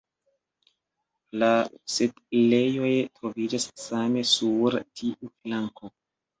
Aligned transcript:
La 1.43 1.49
setlejoj 1.97 2.91
troviĝas 3.21 3.69
same 3.85 4.27
sur 4.33 4.81
tiu 4.83 5.35
flanko. 5.37 5.97